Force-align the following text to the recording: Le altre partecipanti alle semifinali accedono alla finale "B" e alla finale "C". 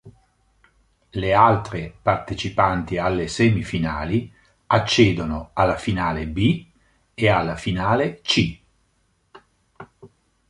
Le 1.13 1.33
altre 1.35 1.91
partecipanti 2.01 2.97
alle 2.97 3.27
semifinali 3.27 4.33
accedono 4.65 5.51
alla 5.53 5.75
finale 5.77 6.25
"B" 6.25 6.65
e 7.13 7.29
alla 7.29 7.55
finale 7.55 8.19
"C". 8.21 8.59